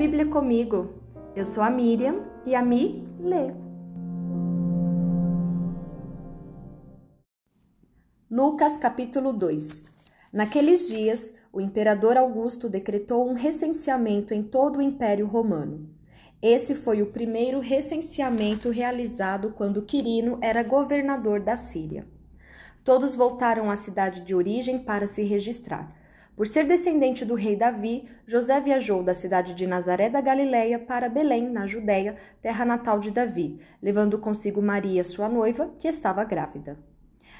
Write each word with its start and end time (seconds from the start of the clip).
Bíblia 0.00 0.24
comigo. 0.24 0.94
Eu 1.36 1.44
sou 1.44 1.62
a 1.62 1.68
Miriam 1.68 2.24
e 2.46 2.54
a 2.54 2.62
Mi 2.62 3.06
lê. 3.18 3.48
Lucas 8.30 8.78
capítulo 8.78 9.30
2 9.30 9.84
Naqueles 10.32 10.88
dias, 10.88 11.34
o 11.52 11.60
imperador 11.60 12.16
Augusto 12.16 12.66
decretou 12.66 13.28
um 13.28 13.34
recenseamento 13.34 14.32
em 14.32 14.42
todo 14.42 14.78
o 14.78 14.82
Império 14.82 15.26
Romano. 15.26 15.86
Esse 16.40 16.74
foi 16.74 17.02
o 17.02 17.12
primeiro 17.12 17.60
recenseamento 17.60 18.70
realizado 18.70 19.50
quando 19.50 19.82
Quirino 19.82 20.38
era 20.40 20.62
governador 20.62 21.40
da 21.40 21.56
Síria. 21.56 22.08
Todos 22.82 23.14
voltaram 23.14 23.70
à 23.70 23.76
cidade 23.76 24.22
de 24.22 24.34
origem 24.34 24.78
para 24.78 25.06
se 25.06 25.22
registrar. 25.24 25.99
Por 26.40 26.46
ser 26.46 26.64
descendente 26.64 27.22
do 27.22 27.34
rei 27.34 27.54
Davi, 27.54 28.08
José 28.26 28.58
viajou 28.62 29.02
da 29.02 29.12
cidade 29.12 29.52
de 29.52 29.66
Nazaré 29.66 30.08
da 30.08 30.22
Galiléia 30.22 30.78
para 30.78 31.06
Belém, 31.06 31.50
na 31.50 31.66
Judéia, 31.66 32.16
terra 32.40 32.64
natal 32.64 32.98
de 32.98 33.10
Davi, 33.10 33.60
levando 33.82 34.18
consigo 34.18 34.62
Maria, 34.62 35.04
sua 35.04 35.28
noiva, 35.28 35.70
que 35.78 35.86
estava 35.86 36.24
grávida. 36.24 36.78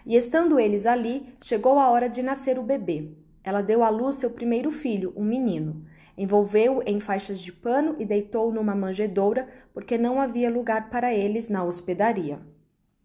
E 0.04 0.14
estando 0.16 0.60
eles 0.60 0.84
ali, 0.84 1.32
chegou 1.40 1.78
a 1.78 1.88
hora 1.88 2.10
de 2.10 2.22
nascer 2.22 2.58
o 2.58 2.62
bebê. 2.62 3.10
Ela 3.42 3.62
deu 3.62 3.82
à 3.82 3.88
luz 3.88 4.16
seu 4.16 4.32
primeiro 4.32 4.70
filho, 4.70 5.14
um 5.16 5.24
menino. 5.24 5.82
Envolveu-o 6.14 6.82
em 6.84 7.00
faixas 7.00 7.40
de 7.40 7.54
pano 7.54 7.96
e 7.98 8.04
deitou-o 8.04 8.52
numa 8.52 8.74
manjedoura, 8.74 9.48
porque 9.72 9.96
não 9.96 10.20
havia 10.20 10.50
lugar 10.50 10.90
para 10.90 11.10
eles 11.10 11.48
na 11.48 11.64
hospedaria. 11.64 12.38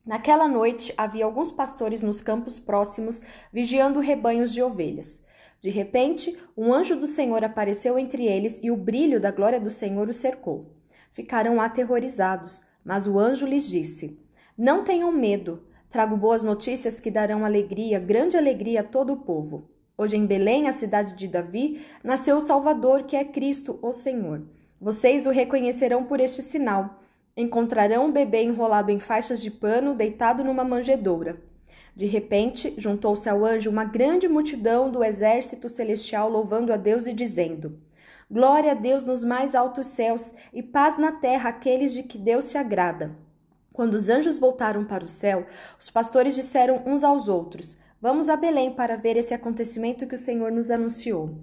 Naquela 0.06 0.50
noite 0.50 0.94
havia 0.98 1.24
alguns 1.24 1.54
pastores 1.54 2.02
nos 2.02 2.22
campos 2.22 2.60
próximos, 2.60 3.24
vigiando 3.50 4.02
rebanhos 4.02 4.52
de 4.52 4.62
ovelhas. 4.62 5.24
De 5.66 5.72
repente, 5.72 6.38
um 6.56 6.72
anjo 6.72 6.96
do 6.96 7.08
Senhor 7.08 7.44
apareceu 7.44 7.98
entre 7.98 8.28
eles 8.28 8.60
e 8.62 8.70
o 8.70 8.78
brilho 8.78 9.20
da 9.20 9.32
glória 9.32 9.60
do 9.60 9.72
Senhor 9.72 10.08
os 10.08 10.18
cercou. 10.18 10.68
Ficaram 11.12 11.60
aterrorizados, 11.60 12.64
mas 12.84 13.08
o 13.08 13.18
anjo 13.18 13.48
lhes 13.48 13.68
disse: 13.68 14.20
Não 14.56 14.84
tenham 14.84 15.12
medo. 15.12 15.64
Trago 15.90 16.16
boas 16.16 16.44
notícias 16.44 17.00
que 17.00 17.10
darão 17.10 17.44
alegria, 17.44 17.98
grande 17.98 18.38
alegria 18.38 18.82
a 18.82 18.84
todo 18.84 19.14
o 19.14 19.18
povo. 19.18 19.68
Hoje 19.98 20.16
em 20.16 20.28
Belém, 20.28 20.68
a 20.68 20.72
cidade 20.72 21.16
de 21.16 21.28
Davi, 21.28 21.84
nasceu 22.04 22.38
o 22.38 22.42
Salvador, 22.42 23.02
que 23.02 23.16
é 23.16 23.26
Cristo, 23.26 23.80
o 23.82 23.92
Senhor. 23.92 24.44
Vocês 24.80 25.26
o 25.26 25.32
reconhecerão 25.32 26.04
por 26.04 26.20
este 26.20 26.44
sinal. 26.44 27.02
Encontrarão 27.36 28.06
um 28.06 28.12
bebê 28.12 28.44
enrolado 28.44 28.92
em 28.92 29.00
faixas 29.00 29.42
de 29.42 29.50
pano, 29.50 29.96
deitado 29.96 30.44
numa 30.44 30.64
manjedoura. 30.64 31.42
De 31.96 32.06
repente, 32.06 32.74
juntou-se 32.78 33.30
ao 33.30 33.46
anjo 33.46 33.70
uma 33.70 33.86
grande 33.86 34.28
multidão 34.28 34.92
do 34.92 35.02
exército 35.02 35.70
celestial 35.70 36.30
louvando 36.30 36.74
a 36.74 36.78
Deus 36.78 37.08
e 37.08 37.14
dizendo: 37.14 37.80
Glória 38.30 38.72
a 38.72 38.76
Deus 38.76 39.06
nos 39.06 39.24
mais 39.24 39.56
altos 39.56 39.88
céus 39.88 40.34
e 40.52 40.62
paz 40.62 40.98
na 40.98 41.14
terra 41.14 41.52
àqueles 41.52 41.94
de 41.94 42.04
que 42.04 42.18
Deus 42.18 42.46
se 42.46 42.58
agrada. 42.58 43.16
Quando 43.72 43.94
os 43.94 44.10
anjos 44.10 44.38
voltaram 44.38 44.84
para 44.84 45.06
o 45.06 45.08
céu, 45.08 45.46
os 45.80 45.90
pastores 45.90 46.36
disseram 46.36 46.84
uns 46.86 47.02
aos 47.02 47.30
outros: 47.30 47.78
Vamos 48.02 48.28
a 48.28 48.36
Belém 48.36 48.72
para 48.72 48.98
ver 48.98 49.16
esse 49.16 49.34
acontecimento 49.34 50.06
que 50.06 50.16
o 50.16 50.18
Senhor 50.18 50.52
nos 50.52 50.70
anunciou. 50.70 51.38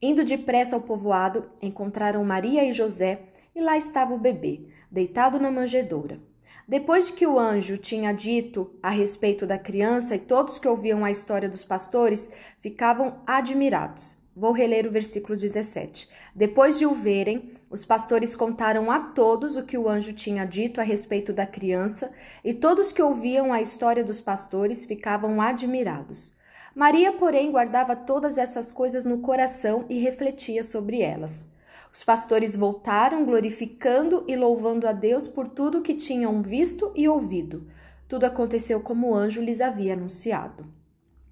Indo 0.00 0.24
depressa 0.24 0.76
ao 0.76 0.82
povoado, 0.82 1.50
encontraram 1.60 2.24
Maria 2.24 2.64
e 2.64 2.72
José, 2.72 3.22
e 3.52 3.60
lá 3.60 3.76
estava 3.76 4.14
o 4.14 4.18
bebê, 4.18 4.60
deitado 4.88 5.40
na 5.40 5.50
manjedoura. 5.50 6.20
Depois 6.68 7.06
de 7.06 7.14
que 7.14 7.26
o 7.26 7.38
anjo 7.38 7.78
tinha 7.78 8.12
dito 8.12 8.70
a 8.82 8.90
respeito 8.90 9.46
da 9.46 9.58
criança 9.58 10.16
e 10.16 10.18
todos 10.18 10.58
que 10.58 10.68
ouviam 10.68 11.02
a 11.02 11.10
história 11.10 11.48
dos 11.48 11.64
pastores 11.64 12.30
ficavam 12.60 13.22
admirados. 13.26 14.18
Vou 14.36 14.52
reler 14.52 14.86
o 14.86 14.90
versículo 14.90 15.34
17. 15.34 16.06
Depois 16.34 16.78
de 16.78 16.84
o 16.84 16.92
verem, 16.92 17.54
os 17.70 17.86
pastores 17.86 18.36
contaram 18.36 18.90
a 18.90 19.00
todos 19.00 19.56
o 19.56 19.64
que 19.64 19.78
o 19.78 19.88
anjo 19.88 20.12
tinha 20.12 20.44
dito 20.44 20.78
a 20.78 20.84
respeito 20.84 21.32
da 21.32 21.46
criança, 21.46 22.12
e 22.44 22.52
todos 22.52 22.92
que 22.92 23.00
ouviam 23.00 23.50
a 23.50 23.62
história 23.62 24.04
dos 24.04 24.20
pastores 24.20 24.84
ficavam 24.84 25.40
admirados. 25.40 26.36
Maria, 26.74 27.14
porém, 27.14 27.50
guardava 27.50 27.96
todas 27.96 28.36
essas 28.36 28.70
coisas 28.70 29.06
no 29.06 29.20
coração 29.20 29.86
e 29.88 29.98
refletia 29.98 30.62
sobre 30.62 31.00
elas. 31.00 31.50
Os 31.98 32.04
pastores 32.04 32.54
voltaram, 32.54 33.24
glorificando 33.24 34.22
e 34.28 34.36
louvando 34.36 34.86
a 34.86 34.92
Deus 34.92 35.26
por 35.26 35.48
tudo 35.48 35.82
que 35.82 35.94
tinham 35.94 36.40
visto 36.40 36.92
e 36.94 37.08
ouvido. 37.08 37.66
Tudo 38.06 38.24
aconteceu 38.24 38.80
como 38.80 39.08
o 39.08 39.14
anjo 39.16 39.42
lhes 39.42 39.60
havia 39.60 39.94
anunciado. 39.94 40.64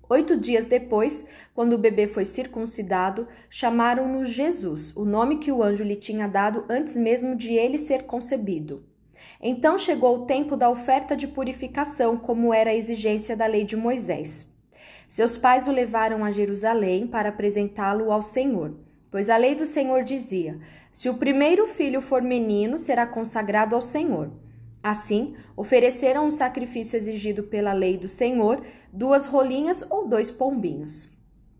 Oito 0.08 0.36
dias 0.36 0.66
depois, 0.66 1.24
quando 1.54 1.74
o 1.74 1.78
bebê 1.78 2.08
foi 2.08 2.24
circuncidado, 2.24 3.28
chamaram-no 3.48 4.24
Jesus, 4.24 4.92
o 4.96 5.04
nome 5.04 5.36
que 5.36 5.52
o 5.52 5.62
anjo 5.62 5.84
lhe 5.84 5.94
tinha 5.94 6.26
dado 6.26 6.64
antes 6.68 6.96
mesmo 6.96 7.36
de 7.36 7.54
ele 7.54 7.78
ser 7.78 8.02
concebido. 8.02 8.84
Então 9.40 9.78
chegou 9.78 10.16
o 10.16 10.26
tempo 10.26 10.56
da 10.56 10.68
oferta 10.68 11.14
de 11.14 11.28
purificação, 11.28 12.16
como 12.16 12.52
era 12.52 12.70
a 12.70 12.74
exigência 12.74 13.36
da 13.36 13.46
lei 13.46 13.62
de 13.62 13.76
Moisés. 13.76 14.52
Seus 15.06 15.36
pais 15.36 15.68
o 15.68 15.70
levaram 15.70 16.24
a 16.24 16.32
Jerusalém 16.32 17.06
para 17.06 17.28
apresentá-lo 17.28 18.10
ao 18.10 18.20
Senhor. 18.20 18.74
Pois 19.16 19.30
a 19.30 19.38
lei 19.38 19.54
do 19.54 19.64
Senhor 19.64 20.04
dizia: 20.04 20.58
se 20.92 21.08
o 21.08 21.14
primeiro 21.14 21.66
filho 21.66 22.02
for 22.02 22.20
menino, 22.20 22.78
será 22.78 23.06
consagrado 23.06 23.74
ao 23.74 23.80
Senhor. 23.80 24.30
Assim, 24.82 25.34
ofereceram 25.56 26.26
o 26.28 26.30
sacrifício 26.30 26.98
exigido 26.98 27.44
pela 27.44 27.72
lei 27.72 27.96
do 27.96 28.08
Senhor, 28.08 28.62
duas 28.92 29.24
rolinhas 29.24 29.82
ou 29.88 30.06
dois 30.06 30.30
pombinhos. 30.30 31.08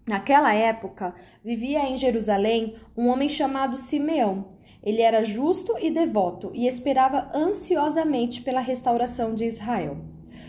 Naquela 0.07 0.53
época, 0.53 1.15
vivia 1.43 1.89
em 1.89 1.97
Jerusalém 1.97 2.77
um 2.95 3.07
homem 3.07 3.31
chamado 3.31 3.79
Simeão. 3.79 4.49
Ele 4.83 5.01
era 5.01 5.25
justo 5.25 5.77
e 5.81 5.91
devoto 5.91 6.51
e 6.53 6.67
esperava 6.67 7.31
ansiosamente 7.35 8.43
pela 8.43 8.61
restauração 8.61 9.35
de 9.35 9.47
Israel. 9.47 9.97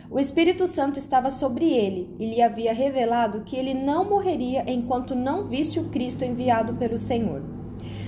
O 0.09 0.19
Espírito 0.19 0.65
Santo 0.65 0.97
estava 0.97 1.29
sobre 1.29 1.65
ele 1.65 2.09
e 2.17 2.25
lhe 2.25 2.41
havia 2.41 2.73
revelado 2.73 3.41
que 3.41 3.57
ele 3.57 3.73
não 3.73 4.09
morreria 4.09 4.63
enquanto 4.65 5.13
não 5.13 5.45
visse 5.45 5.79
o 5.79 5.89
Cristo 5.89 6.23
enviado 6.23 6.75
pelo 6.75 6.97
Senhor. 6.97 7.43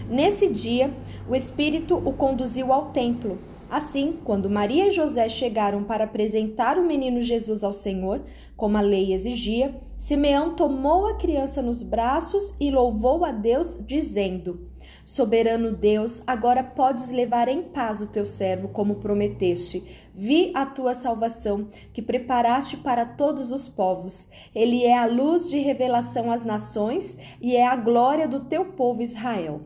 Nesse 0.09 0.49
dia, 0.49 0.93
o 1.27 1.35
Espírito 1.35 1.95
o 1.97 2.13
conduziu 2.13 2.71
ao 2.71 2.87
templo. 2.87 3.37
Assim, 3.69 4.17
quando 4.23 4.49
Maria 4.49 4.87
e 4.87 4.91
José 4.91 5.27
chegaram 5.27 5.83
para 5.83 6.05
apresentar 6.05 6.79
o 6.79 6.87
menino 6.87 7.21
Jesus 7.21 7.63
ao 7.63 7.73
Senhor, 7.73 8.21
como 8.55 8.77
a 8.77 8.81
lei 8.81 9.13
exigia, 9.13 9.75
Simeão 9.97 10.55
tomou 10.55 11.05
a 11.05 11.17
criança 11.17 11.61
nos 11.61 11.83
braços 11.83 12.55
e 12.61 12.71
louvou 12.71 13.25
a 13.25 13.31
Deus, 13.31 13.77
dizendo: 13.85 14.68
Soberano 15.05 15.71
Deus, 15.71 16.21
agora 16.27 16.63
podes 16.63 17.09
levar 17.09 17.47
em 17.47 17.63
paz 17.63 18.01
o 18.01 18.07
teu 18.07 18.25
servo, 18.25 18.69
como 18.69 18.95
prometeste 18.95 19.83
Vi 20.21 20.51
a 20.53 20.65
tua 20.65 20.93
salvação, 20.93 21.69
que 21.93 22.01
preparaste 22.01 22.75
para 22.75 23.05
todos 23.05 23.51
os 23.51 23.69
povos. 23.69 24.27
Ele 24.53 24.83
é 24.83 24.97
a 24.97 25.05
luz 25.05 25.47
de 25.47 25.57
revelação 25.59 26.29
às 26.29 26.43
nações 26.43 27.17
e 27.39 27.55
é 27.55 27.65
a 27.65 27.77
glória 27.77 28.27
do 28.27 28.43
teu 28.43 28.65
povo 28.65 29.01
Israel. 29.01 29.61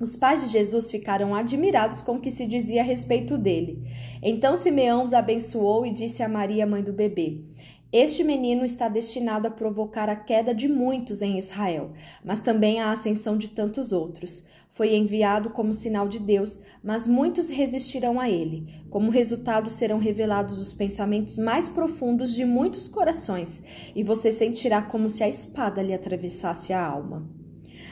Os 0.00 0.16
pais 0.16 0.40
de 0.40 0.46
Jesus 0.46 0.90
ficaram 0.90 1.34
admirados 1.34 2.00
com 2.00 2.12
o 2.12 2.20
que 2.20 2.30
se 2.30 2.46
dizia 2.46 2.80
a 2.80 2.84
respeito 2.84 3.36
dele. 3.36 3.84
Então 4.22 4.56
Simeão 4.56 5.04
os 5.04 5.12
abençoou 5.12 5.84
e 5.84 5.92
disse 5.92 6.22
a 6.22 6.28
Maria, 6.30 6.66
mãe 6.66 6.82
do 6.82 6.94
bebê: 6.94 7.44
Este 7.92 8.22
menino 8.22 8.64
está 8.64 8.88
destinado 8.88 9.48
a 9.48 9.50
provocar 9.50 10.08
a 10.08 10.14
queda 10.14 10.54
de 10.54 10.68
muitos 10.68 11.22
em 11.22 11.38
Israel, 11.38 11.90
mas 12.24 12.40
também 12.40 12.78
a 12.78 12.92
ascensão 12.92 13.36
de 13.36 13.48
tantos 13.48 13.90
outros. 13.90 14.46
Foi 14.68 14.94
enviado 14.94 15.50
como 15.50 15.74
sinal 15.74 16.06
de 16.06 16.20
Deus, 16.20 16.60
mas 16.84 17.08
muitos 17.08 17.48
resistirão 17.48 18.20
a 18.20 18.30
ele. 18.30 18.84
Como 18.88 19.10
resultado, 19.10 19.68
serão 19.68 19.98
revelados 19.98 20.60
os 20.60 20.72
pensamentos 20.72 21.36
mais 21.36 21.68
profundos 21.68 22.32
de 22.32 22.44
muitos 22.44 22.86
corações, 22.86 23.60
e 23.92 24.04
você 24.04 24.30
sentirá 24.30 24.80
como 24.80 25.08
se 25.08 25.24
a 25.24 25.28
espada 25.28 25.82
lhe 25.82 25.92
atravessasse 25.92 26.72
a 26.72 26.80
alma. 26.80 27.28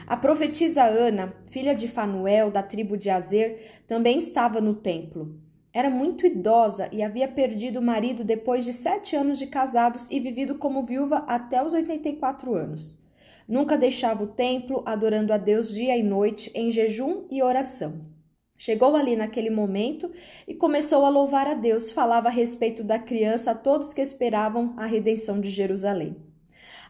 A 0.07 0.15
profetisa 0.15 0.83
Ana, 0.83 1.33
filha 1.51 1.75
de 1.75 1.89
Fanuel, 1.89 2.49
da 2.49 2.63
tribo 2.63 2.97
de 2.97 3.09
Azer, 3.09 3.83
também 3.85 4.17
estava 4.17 4.61
no 4.61 4.75
templo. 4.75 5.37
Era 5.71 5.89
muito 5.89 6.25
idosa 6.25 6.89
e 6.91 7.03
havia 7.03 7.27
perdido 7.27 7.79
o 7.79 7.81
marido 7.81 8.23
depois 8.23 8.65
de 8.65 8.73
sete 8.73 9.15
anos 9.15 9.37
de 9.37 9.45
casados 9.45 10.09
e 10.09 10.19
vivido 10.19 10.55
como 10.55 10.83
viúva 10.83 11.23
até 11.27 11.63
os 11.63 11.73
84 11.73 12.55
anos. 12.55 12.99
Nunca 13.47 13.77
deixava 13.77 14.23
o 14.23 14.27
templo, 14.27 14.81
adorando 14.85 15.31
a 15.31 15.37
Deus 15.37 15.71
dia 15.73 15.95
e 15.95 16.03
noite, 16.03 16.51
em 16.55 16.71
jejum 16.71 17.25
e 17.29 17.41
oração. 17.43 18.01
Chegou 18.57 18.95
ali 18.95 19.15
naquele 19.15 19.49
momento 19.49 20.11
e 20.47 20.53
começou 20.53 21.05
a 21.05 21.09
louvar 21.09 21.47
a 21.47 21.53
Deus, 21.53 21.91
falava 21.91 22.27
a 22.27 22.31
respeito 22.31 22.83
da 22.83 22.99
criança 22.99 23.51
a 23.51 23.55
todos 23.55 23.93
que 23.93 24.01
esperavam 24.01 24.73
a 24.75 24.85
redenção 24.85 25.39
de 25.39 25.49
Jerusalém. 25.49 26.15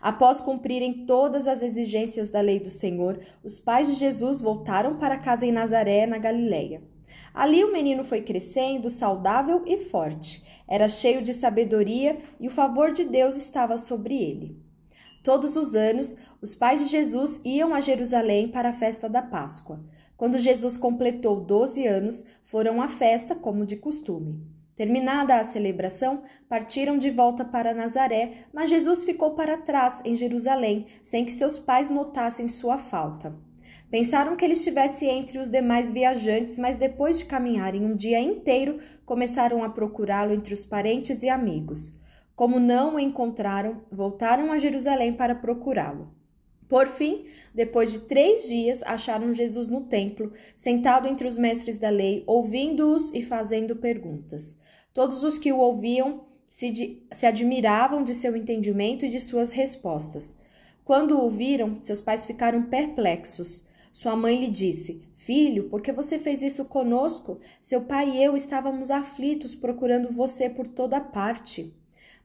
Após 0.02 0.40
cumprirem 0.40 1.06
todas 1.06 1.48
as 1.48 1.62
exigências 1.62 2.30
da 2.30 2.42
lei 2.42 2.60
do 2.60 2.70
Senhor, 2.70 3.20
os 3.44 3.60
pais 3.60 3.88
de 3.88 3.94
Jesus 3.94 4.42
voltaram 4.42 4.98
para 4.98 5.18
casa 5.18 5.46
em 5.46 5.52
Nazaré, 5.52 6.08
na 6.08 6.18
Galileia. 6.18 6.82
Ali 7.34 7.64
o 7.64 7.72
menino 7.72 8.04
foi 8.04 8.22
crescendo, 8.22 8.90
saudável 8.90 9.64
e 9.66 9.78
forte. 9.78 10.44
Era 10.68 10.88
cheio 10.88 11.22
de 11.22 11.34
sabedoria 11.34 12.18
e 12.40 12.48
o 12.48 12.52
favor 12.52 12.92
de 12.92 13.04
Deus 13.04 13.36
estava 13.36 13.78
sobre 13.78 14.16
ele. 14.16 14.58
Todos 15.24 15.56
os 15.56 15.76
anos, 15.76 16.16
os 16.42 16.56
pais 16.56 16.82
de 16.82 16.88
Jesus 16.88 17.42
iam 17.44 17.74
a 17.74 17.82
Jerusalém 17.82 18.48
para 18.48 18.70
a 18.70 18.74
festa 18.74 19.10
da 19.10 19.22
Páscoa. 19.22 19.80
Quando 20.16 20.40
Jesus 20.40 20.78
completou 20.78 21.42
12 21.42 21.86
anos, 21.88 22.26
foram 22.44 22.82
à 22.82 22.88
festa 22.88 23.36
como 23.36 23.66
de 23.66 23.76
costume. 23.76 24.42
Terminada 24.76 25.36
a 25.36 25.44
celebração, 25.44 26.24
partiram 26.48 26.98
de 26.98 27.10
volta 27.10 27.44
para 27.44 27.74
Nazaré, 27.74 28.46
mas 28.54 28.70
Jesus 28.70 29.04
ficou 29.04 29.32
para 29.32 29.58
trás 29.58 30.02
em 30.06 30.16
Jerusalém, 30.16 30.86
sem 31.04 31.26
que 31.26 31.32
seus 31.32 31.60
pais 31.60 31.90
notassem 31.90 32.48
sua 32.48 32.78
falta. 32.78 33.36
Pensaram 33.90 34.36
que 34.36 34.46
ele 34.46 34.54
estivesse 34.54 35.08
entre 35.08 35.40
os 35.40 35.50
demais 35.50 35.92
viajantes, 35.92 36.58
mas 36.60 36.78
depois 36.78 37.18
de 37.18 37.26
caminharem 37.26 37.84
um 37.84 37.96
dia 37.96 38.20
inteiro, 38.20 38.80
começaram 39.06 39.64
a 39.64 39.70
procurá-lo 39.70 40.34
entre 40.34 40.54
os 40.54 40.64
parentes 40.64 41.24
e 41.24 41.30
amigos. 41.30 41.98
Como 42.36 42.60
não 42.60 42.96
o 42.96 43.00
encontraram, 43.00 43.82
voltaram 43.92 44.52
a 44.52 44.58
Jerusalém 44.58 45.14
para 45.14 45.34
procurá-lo. 45.36 46.14
Por 46.70 46.88
fim, 46.88 47.26
depois 47.54 47.92
de 47.92 48.00
três 48.02 48.48
dias, 48.48 48.84
acharam 48.84 49.34
Jesus 49.34 49.68
no 49.68 49.82
templo, 49.82 50.32
sentado 50.56 51.08
entre 51.08 51.28
os 51.28 51.36
mestres 51.36 51.80
da 51.80 51.90
lei, 51.90 52.24
ouvindo-os 52.28 53.12
e 53.12 53.24
fazendo 53.24 53.76
perguntas. 53.76 54.60
Todos 54.94 55.24
os 55.24 55.40
que 55.40 55.52
o 55.52 55.58
ouviam 55.58 56.26
se, 56.46 57.02
se 57.12 57.26
admiravam 57.26 58.04
de 58.04 58.14
seu 58.14 58.38
entendimento 58.38 59.04
e 59.04 59.10
de 59.10 59.20
suas 59.20 59.52
respostas. 59.52 60.38
Quando 60.86 61.20
o 61.20 61.30
viram, 61.30 61.80
seus 61.82 62.00
pais 62.00 62.26
ficaram 62.26 62.64
perplexos. 62.64 63.68
Sua 63.92 64.16
mãe 64.16 64.40
lhe 64.40 64.48
disse: 64.48 65.02
Filho, 65.16 65.70
por 65.70 65.82
que 65.82 65.92
você 65.92 66.18
fez 66.18 66.42
isso 66.42 66.66
conosco? 66.66 67.40
Seu 67.62 67.82
pai 67.82 68.10
e 68.12 68.24
eu 68.24 68.36
estávamos 68.36 68.90
aflitos 68.90 69.54
procurando 69.54 70.12
você 70.12 70.50
por 70.50 70.68
toda 70.68 71.02
parte. 71.02 71.74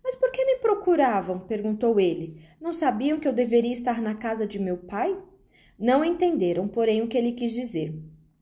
Mas 0.02 0.14
por 0.14 0.30
que 0.30 0.44
me 0.44 0.56
procuravam? 0.56 1.40
perguntou 1.40 1.98
ele. 1.98 2.40
Não 2.60 2.72
sabiam 2.72 3.18
que 3.18 3.26
eu 3.26 3.32
deveria 3.32 3.72
estar 3.72 4.02
na 4.02 4.14
casa 4.14 4.46
de 4.46 4.58
meu 4.58 4.76
pai? 4.76 5.16
Não 5.78 6.04
entenderam, 6.04 6.68
porém, 6.68 7.02
o 7.02 7.08
que 7.08 7.16
ele 7.16 7.32
quis 7.32 7.52
dizer. 7.52 7.94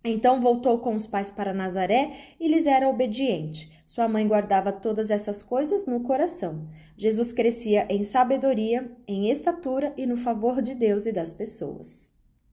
Então 0.04 0.40
voltou 0.40 0.80
com 0.80 0.94
os 0.94 1.06
pais 1.06 1.30
para 1.30 1.54
Nazaré 1.54 2.12
e 2.40 2.48
lhes 2.48 2.66
era 2.66 2.88
obediente. 2.88 3.70
Sua 3.86 4.08
mãe 4.08 4.26
guardava 4.26 4.72
todas 4.72 5.10
essas 5.10 5.42
coisas 5.42 5.86
no 5.86 6.00
coração. 6.00 6.68
Jesus 6.96 7.32
crescia 7.32 7.86
em 7.88 8.02
sabedoria, 8.02 8.90
em 9.06 9.30
estatura 9.30 9.94
e 9.96 10.04
no 10.04 10.16
favor 10.16 10.60
de 10.60 10.74
Deus 10.74 11.06
e 11.06 11.12
das 11.12 11.32
pessoas. 11.32 12.10